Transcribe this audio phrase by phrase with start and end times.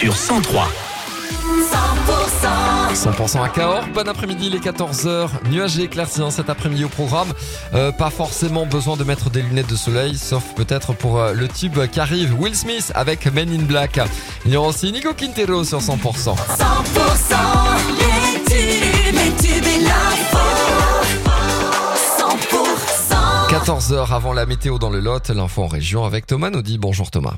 [0.00, 0.68] sur 103.
[2.94, 7.32] 100% à Cahors, bon après-midi, les 14h, nuagé éclairci cet après-midi au programme.
[7.74, 11.48] Euh, pas forcément besoin de mettre des lunettes de soleil, sauf peut-être pour euh, le
[11.48, 13.98] tube qui arrive, Will Smith avec Men in Black.
[14.44, 15.96] Il y aura aussi Nico Quintero sur 100%.
[15.96, 16.36] 100%
[17.98, 20.38] les tubes, les tubes et l'info.
[23.50, 26.78] 100% 14h avant la météo dans le Lot, l'info en région avec Thomas Naudy.
[26.78, 27.34] Bonjour Thomas.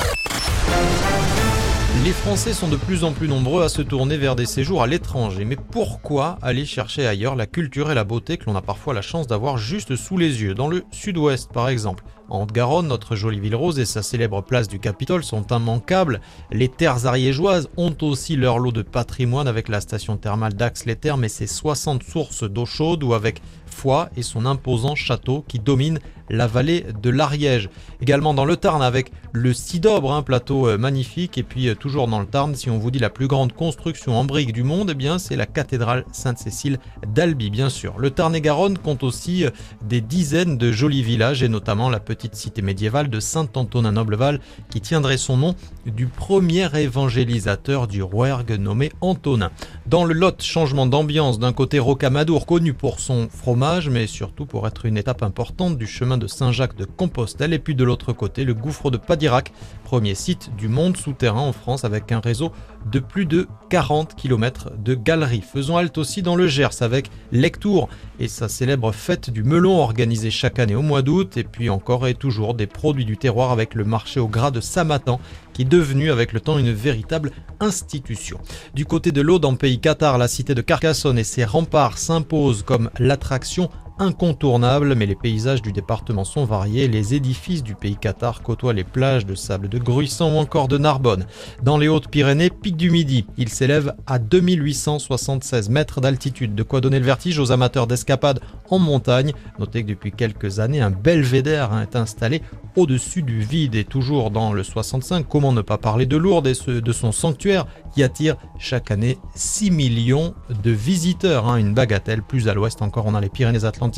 [2.05, 4.87] Les Français sont de plus en plus nombreux à se tourner vers des séjours à
[4.87, 5.45] l'étranger.
[5.45, 9.03] Mais pourquoi aller chercher ailleurs la culture et la beauté que l'on a parfois la
[9.03, 10.55] chance d'avoir juste sous les yeux?
[10.55, 12.05] Dans le sud-ouest, par exemple.
[12.31, 16.21] En Haute-Garonne, notre jolie ville rose et sa célèbre place du Capitole sont immanquables.
[16.53, 21.29] Les terres ariégeoises ont aussi leur lot de patrimoine avec la station thermale d'Ax-les-Thermes et
[21.29, 25.99] ses 60 sources d'eau chaude ou avec Foix et son imposant château qui domine
[26.31, 27.69] la vallée de l'Ariège.
[28.01, 31.37] Également dans le Tarn avec le Cidobre, un plateau euh, magnifique.
[31.39, 34.17] Et puis euh, toujours dans le Tarn, si on vous dit la plus grande construction
[34.17, 37.99] en briques du monde, eh c'est la cathédrale Sainte-Cécile d'Albi, bien sûr.
[37.99, 39.51] Le Tarn-et-Garonne compte aussi euh,
[39.83, 44.41] des dizaines de jolis villages et notamment la petite cité médiévale de Saint-Antonin-Nobleval
[44.71, 45.55] qui tiendrait son nom
[45.87, 49.51] du premier évangélisateur du Rouergue nommé Antonin.
[49.87, 54.67] Dans le Lot, changement d'ambiance d'un côté Rocamadour connu pour son fromage mais surtout pour
[54.67, 58.45] être une étape importante du chemin de Saint-Jacques de Compostelle et puis de l'autre côté
[58.45, 59.53] le gouffre de Padirac,
[59.85, 62.53] premier site du monde souterrain en France avec un réseau
[62.87, 65.43] de plus de 40 km de galeries.
[65.43, 70.31] Faisons halte aussi dans le Gers avec Lectour et sa célèbre fête du melon organisée
[70.31, 73.75] chaque année au mois d'août et puis encore et toujours des produits du terroir avec
[73.75, 75.21] le marché au gras de Samatan
[75.53, 78.41] qui est devenu avec le temps une véritable institution.
[78.75, 82.63] Du côté de l'Aude en pays Qatar, la cité de Carcassonne et ses remparts s'imposent
[82.63, 83.71] comme l'attraction
[84.01, 86.89] incontournable, mais les paysages du département sont variés.
[86.89, 90.79] Les édifices du pays Qatar côtoient les plages de sable de Gruissant ou encore de
[90.79, 91.27] Narbonne.
[91.63, 96.99] Dans les Hautes-Pyrénées, pic du Midi, il s'élève à 2876 mètres d'altitude, de quoi donner
[96.99, 98.41] le vertige aux amateurs d'escapade
[98.71, 99.35] en montagne.
[99.59, 102.41] Notez que depuis quelques années, un belvédère est installé
[102.77, 105.27] au-dessus du vide et toujours dans le 65.
[105.29, 109.71] Comment ne pas parler de Lourdes et de son sanctuaire qui attire chaque année 6
[109.71, 112.23] millions de visiteurs, hein, une bagatelle.
[112.23, 113.90] Plus à l'ouest encore, on a les Pyrénées-Atlantiques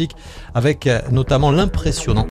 [0.54, 2.26] avec euh, notamment l'impressionnant